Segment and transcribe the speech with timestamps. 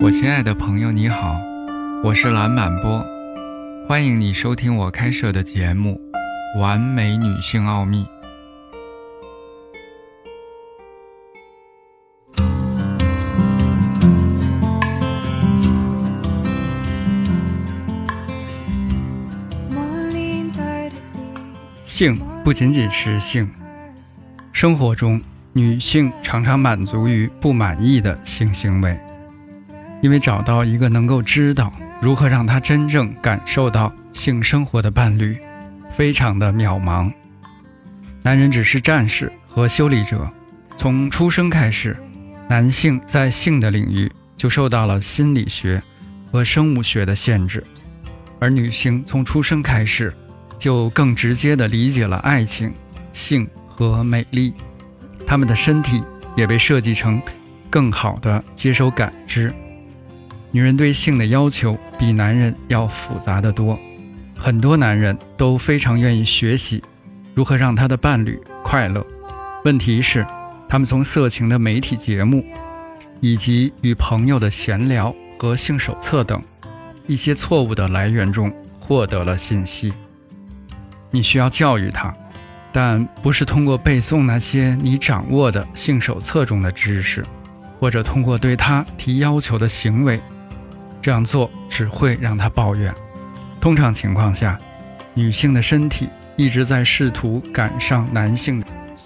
[0.00, 1.40] 我亲爱的朋友，你好，
[2.04, 3.04] 我是蓝满波，
[3.88, 6.00] 欢迎你收听我开设的节目
[6.60, 8.06] 《完美女性奥秘》。
[21.84, 23.50] 性不仅仅是性，
[24.52, 25.20] 生活中
[25.52, 28.96] 女性常常满足于不满意的性行为。
[30.00, 35.38] 因为找到一个能够知道如何让他真正感受到性生活的伴侣，
[35.96, 37.12] 非常的渺茫。
[38.22, 40.30] 男人只是战士和修理者，
[40.76, 41.96] 从出生开始，
[42.48, 45.82] 男性在性的领域就受到了心理学
[46.30, 47.64] 和生物学的限制，
[48.38, 50.14] 而女性从出生开始，
[50.58, 52.72] 就更直接地理解了爱情、
[53.12, 54.52] 性和美丽。
[55.26, 56.02] 他们的身体
[56.36, 57.20] 也被设计成
[57.68, 59.52] 更好的接收感知。
[60.50, 63.78] 女人对性的要求比男人要复杂的多，
[64.36, 66.82] 很多男人都非常愿意学习
[67.34, 69.06] 如何让他的伴侣快乐。
[69.64, 70.26] 问题是，
[70.68, 72.44] 他们从色情的媒体节目，
[73.20, 76.42] 以及与朋友的闲聊和性手册等
[77.06, 79.92] 一些错误的来源中获得了信息。
[81.10, 82.14] 你需要教育他，
[82.72, 87.24] 但不是通过背诵那些你掌握的性手册中的知识，
[87.78, 90.18] 或者通过对他提要求的行为。
[91.00, 92.94] 这样做只会让他抱怨。
[93.60, 94.58] 通常情况下，
[95.14, 98.62] 女性的身体一直在试图赶上男性，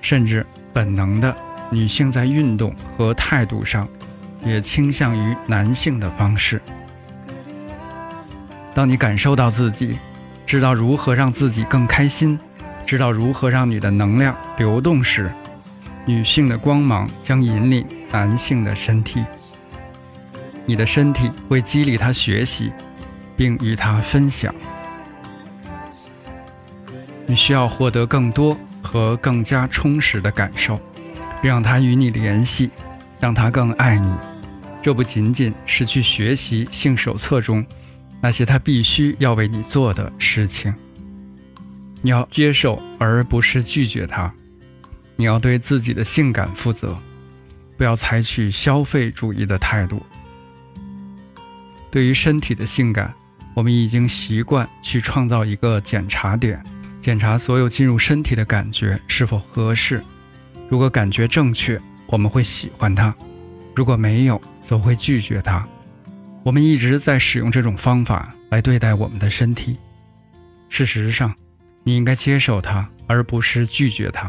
[0.00, 1.34] 甚至本能的，
[1.70, 3.88] 女性在运动和态度上
[4.44, 6.60] 也倾向于男性的方式。
[8.74, 9.98] 当你感受到自己
[10.44, 12.38] 知道如何让自己更开心，
[12.84, 15.32] 知道如何让你的能量流动时，
[16.04, 19.24] 女性的光芒将引领男性的身体。
[20.66, 22.72] 你的身体会激励他学习，
[23.36, 24.54] 并与他分享。
[27.26, 30.80] 你需要获得更多和更加充实的感受，
[31.42, 32.70] 让他与你联系，
[33.18, 34.12] 让他更爱你。
[34.82, 37.64] 这不仅仅是去学习性手册中
[38.20, 40.74] 那些他必须要为你做的事情。
[42.02, 44.32] 你要接受，而不是拒绝他。
[45.16, 46.98] 你要对自己的性感负责，
[47.78, 50.04] 不要采取消费主义的态度。
[51.94, 53.14] 对于身体的性感，
[53.54, 56.60] 我们已经习惯去创造一个检查点，
[57.00, 60.02] 检查所有进入身体的感觉是否合适。
[60.68, 63.14] 如果感觉正确，我们会喜欢它；
[63.76, 65.64] 如果没有，则会拒绝它。
[66.42, 69.78] 我们一直在使用这种方法来对待我们的身体。
[70.68, 71.32] 事实上，
[71.84, 74.28] 你应该接受它，而不是拒绝它。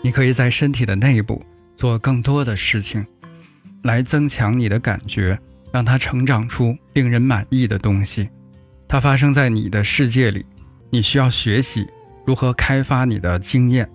[0.00, 3.04] 你可以在身体的内部做更多的事情，
[3.82, 5.36] 来增强你的感觉。
[5.72, 8.28] 让它成长出令人满意的东西，
[8.88, 10.44] 它发生在你的世界里。
[10.88, 11.86] 你需要学习
[12.24, 13.88] 如何开发你的经验，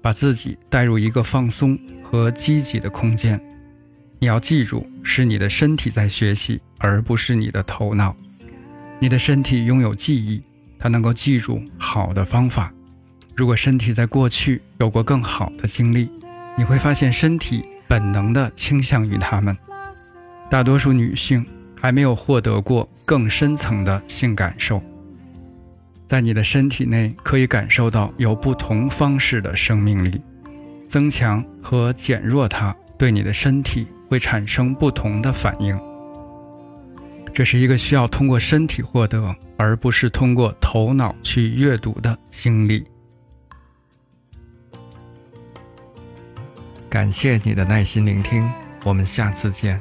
[0.00, 3.38] 把自己带入一个放松和积极的空间。
[4.20, 8.16] 你要记住，是你的身体在学习，而不是你的头脑。
[9.00, 10.42] 你的身体拥有记忆，
[10.78, 12.72] 它能够记住好的方法。
[13.36, 16.10] 如果身体在过去有过更好的经历，
[16.56, 19.56] 你会发现身体本能地倾向于他们。
[20.50, 21.44] 大多数女性
[21.76, 24.82] 还没有获得过更深层的性感受，
[26.06, 30.22] 在你的身体内可以感受到有不同方式的生命力，
[30.86, 35.78] 增强和减弱它对你的身体会产生不同的反应。
[37.34, 42.84] 这是一个需要通过身体获得，而不是通过头脑去阅读的经历。
[46.88, 48.50] 感谢你的耐心聆听，
[48.82, 49.78] 我们下次见。